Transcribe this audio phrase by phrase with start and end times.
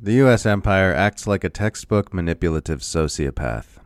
[0.00, 0.46] The U.S.
[0.46, 3.78] empire acts like a textbook manipulative sociopath.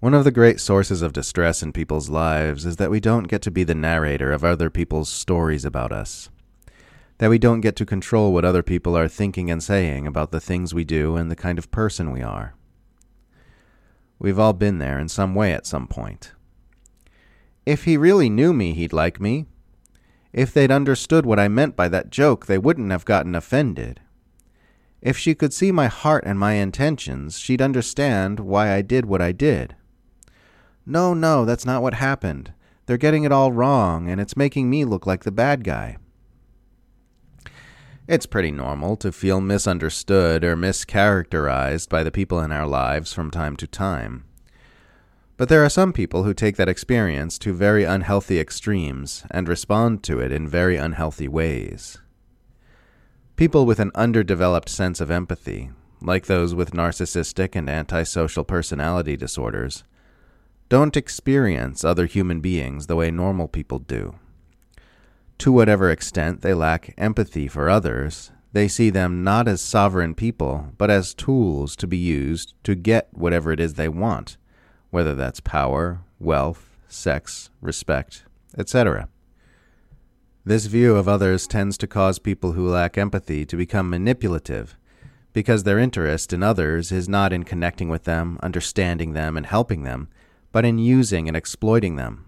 [0.00, 3.42] One of the great sources of distress in people's lives is that we don't get
[3.42, 6.30] to be the narrator of other people's stories about us.
[7.18, 10.40] That we don't get to control what other people are thinking and saying about the
[10.40, 12.56] things we do and the kind of person we are.
[14.18, 16.32] We've all been there in some way at some point.
[17.64, 19.46] If he really knew me, he'd like me.
[20.32, 24.00] If they'd understood what I meant by that joke, they wouldn't have gotten offended.
[25.00, 29.22] If she could see my heart and my intentions, she'd understand why I did what
[29.22, 29.76] I did.
[30.84, 32.52] No, no, that's not what happened.
[32.86, 35.98] They're getting it all wrong, and it's making me look like the bad guy.
[38.08, 43.30] It's pretty normal to feel misunderstood or mischaracterized by the people in our lives from
[43.30, 44.24] time to time.
[45.36, 50.02] But there are some people who take that experience to very unhealthy extremes and respond
[50.04, 51.98] to it in very unhealthy ways.
[53.38, 55.70] People with an underdeveloped sense of empathy,
[56.02, 59.84] like those with narcissistic and antisocial personality disorders,
[60.68, 64.16] don't experience other human beings the way normal people do.
[65.38, 70.72] To whatever extent they lack empathy for others, they see them not as sovereign people,
[70.76, 74.36] but as tools to be used to get whatever it is they want,
[74.90, 78.24] whether that's power, wealth, sex, respect,
[78.58, 79.08] etc.
[80.48, 84.78] This view of others tends to cause people who lack empathy to become manipulative
[85.34, 89.82] because their interest in others is not in connecting with them, understanding them, and helping
[89.82, 90.08] them,
[90.50, 92.24] but in using and exploiting them.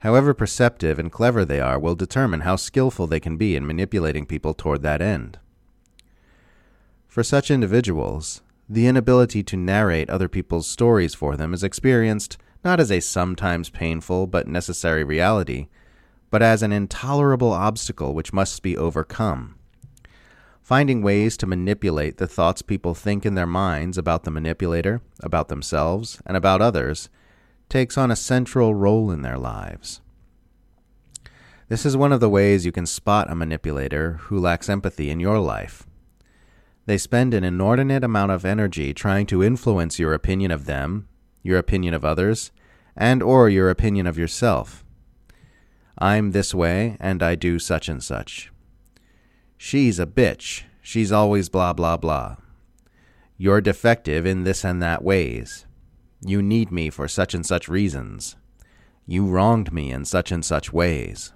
[0.00, 4.26] However perceptive and clever they are will determine how skillful they can be in manipulating
[4.26, 5.38] people toward that end.
[7.06, 12.78] For such individuals, the inability to narrate other people's stories for them is experienced not
[12.78, 15.68] as a sometimes painful but necessary reality,
[16.30, 19.54] but as an intolerable obstacle which must be overcome.
[20.62, 25.48] Finding ways to manipulate the thoughts people think in their minds about the manipulator, about
[25.48, 27.08] themselves, and about others
[27.68, 30.00] takes on a central role in their lives.
[31.68, 35.20] This is one of the ways you can spot a manipulator who lacks empathy in
[35.20, 35.86] your life.
[36.86, 41.08] They spend an inordinate amount of energy trying to influence your opinion of them,
[41.42, 42.50] your opinion of others,
[42.96, 44.84] and or your opinion of yourself.
[46.00, 48.52] I'm this way, and I do such and such.
[49.56, 50.62] She's a bitch.
[50.80, 52.36] She's always blah blah blah.
[53.36, 55.66] You're defective in this and that ways.
[56.20, 58.36] You need me for such and such reasons.
[59.06, 61.32] You wronged me in such and such ways.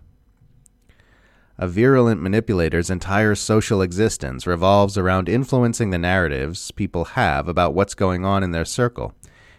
[1.59, 7.95] A virulent manipulator's entire social existence revolves around influencing the narratives people have about what's
[7.95, 9.13] going on in their circle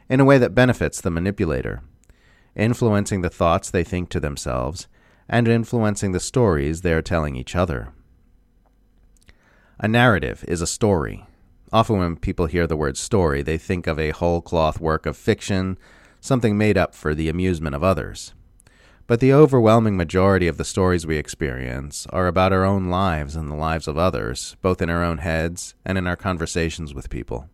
[0.09, 1.81] in a way that benefits the manipulator,
[2.55, 4.87] influencing the thoughts they think to themselves
[5.33, 7.91] and influencing the stories they are telling each other.
[9.79, 11.25] A narrative is a story.
[11.71, 15.17] Often, when people hear the word story, they think of a whole cloth work of
[15.17, 15.79] fiction,
[16.21, 18.35] something made up for the amusement of others.
[19.07, 23.49] But the overwhelming majority of the stories we experience are about our own lives and
[23.49, 27.49] the lives of others, both in our own heads and in our conversations with people.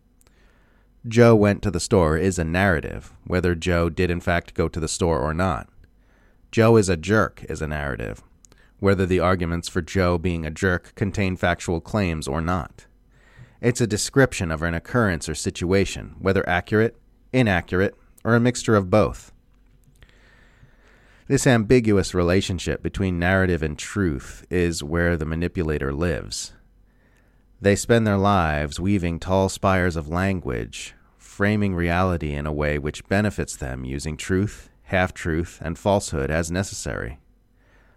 [1.07, 4.81] Joe went to the store is a narrative, whether Joe did in fact go to
[4.81, 5.68] the store or not.
[6.51, 8.23] Joe is a jerk is a narrative,
[8.79, 12.87] whether the arguments for Joe being a jerk contain factual claims or not.
[13.61, 16.95] It's a description of an occurrence or situation, whether accurate,
[17.31, 17.93] inaccurate,
[18.23, 19.31] or a mixture of both.
[21.27, 26.53] This ambiguous relationship between narrative and truth is where the manipulator lives.
[27.61, 33.07] They spend their lives weaving tall spires of language, framing reality in a way which
[33.07, 37.19] benefits them using truth half truth, and falsehood as necessary,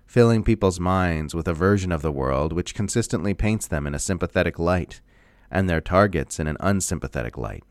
[0.07, 3.99] filling people's minds with a version of the world which consistently paints them in a
[3.99, 5.01] sympathetic light
[5.51, 7.65] and their targets in an unsympathetic light.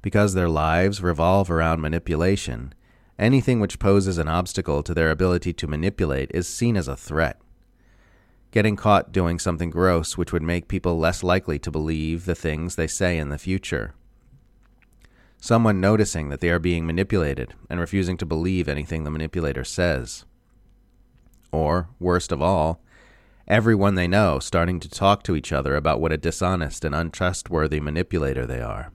[0.00, 2.72] Because their lives revolve around manipulation,
[3.18, 7.38] anything which poses an obstacle to their ability to manipulate is seen as a threat.
[8.52, 12.76] Getting caught doing something gross which would make people less likely to believe the things
[12.76, 13.92] they say in the future
[15.46, 20.24] someone noticing that they are being manipulated and refusing to believe anything the manipulator says.
[21.52, 22.82] Or, worst of all,
[23.46, 27.78] everyone they know starting to talk to each other about what a dishonest and untrustworthy
[27.78, 28.90] manipulator they are.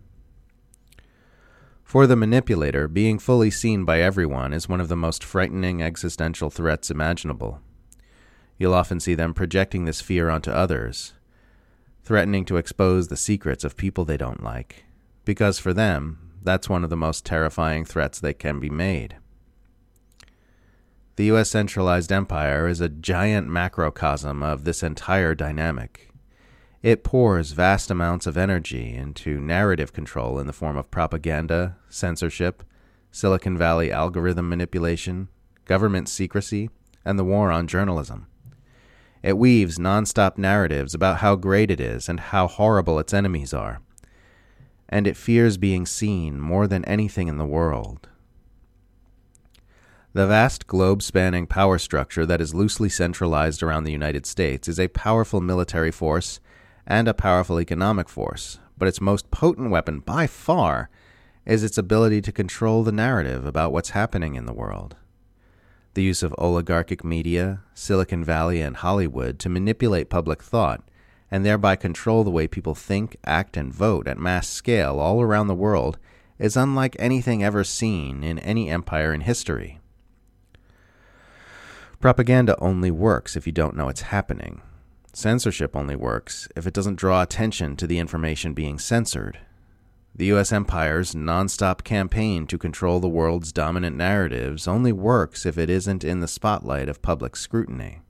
[1.85, 6.49] For the manipulator, being fully seen by everyone is one of the most frightening existential
[6.49, 7.61] threats imaginable.
[8.57, 11.13] You'll often see them projecting this fear onto others,
[12.03, 14.83] threatening to expose the secrets of people they don't like,
[15.23, 19.17] because for them, that's one of the most terrifying threats that can be made.
[21.17, 21.51] The U.S.
[21.51, 26.09] centralized empire is a giant macrocosm of this entire dynamic.
[26.81, 32.63] It pours vast amounts of energy into narrative control in the form of propaganda, censorship,
[33.11, 35.27] Silicon Valley algorithm manipulation,
[35.65, 36.69] government secrecy,
[37.05, 38.27] and the war on journalism.
[39.21, 43.81] It weaves nonstop narratives about how great it is and how horrible its enemies are.
[44.91, 48.09] And it fears being seen more than anything in the world.
[50.13, 54.77] The vast globe spanning power structure that is loosely centralized around the United States is
[54.77, 56.41] a powerful military force
[56.85, 60.89] and a powerful economic force, but its most potent weapon by far
[61.45, 64.97] is its ability to control the narrative about what's happening in the world.
[65.93, 70.83] The use of oligarchic media, Silicon Valley, and Hollywood to manipulate public thought
[71.31, 75.47] and thereby control the way people think, act, and vote at mass scale all around
[75.47, 75.97] the world
[76.37, 79.79] is unlike anything ever seen in any empire in history.
[82.01, 84.61] Propaganda only works if you don't know it's happening.
[85.13, 89.37] Censorship only works if it doesn't draw attention to the information being censored.
[90.15, 90.51] The U.S.
[90.51, 96.19] empire's nonstop campaign to control the world's dominant narratives only works if it isn't in
[96.19, 98.01] the spotlight of public scrutiny.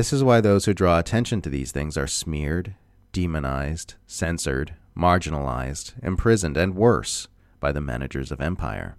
[0.00, 2.74] This is why those who draw attention to these things are smeared,
[3.12, 7.28] demonized, censored, marginalized, imprisoned, and worse
[7.60, 8.96] by the managers of empire.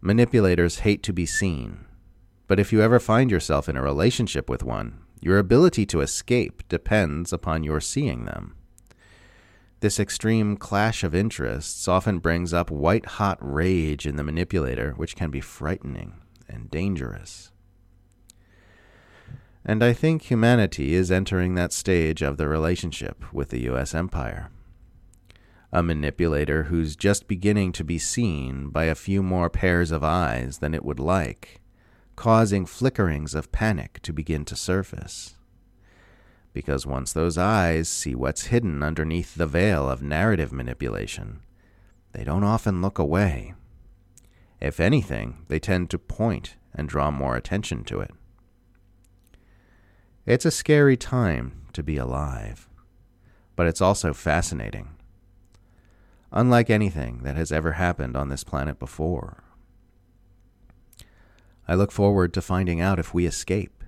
[0.00, 1.86] Manipulators hate to be seen,
[2.46, 6.62] but if you ever find yourself in a relationship with one, your ability to escape
[6.68, 8.54] depends upon your seeing them.
[9.80, 15.16] This extreme clash of interests often brings up white hot rage in the manipulator, which
[15.16, 17.51] can be frightening and dangerous.
[19.64, 23.94] And I think humanity is entering that stage of the relationship with the U.S.
[23.94, 24.50] empire.
[25.72, 30.58] A manipulator who's just beginning to be seen by a few more pairs of eyes
[30.58, 31.60] than it would like,
[32.16, 35.36] causing flickerings of panic to begin to surface
[36.52, 41.40] because once those eyes see what's hidden underneath the veil of narrative manipulation,
[42.12, 43.54] they don't often look away.
[44.60, 48.12] If anything, they tend to point and draw more attention to it.
[50.24, 52.68] It's a scary time to be alive,
[53.56, 54.90] but it's also fascinating.
[56.30, 59.42] Unlike anything that has ever happened on this planet before.
[61.66, 63.81] I look forward to finding out if we escape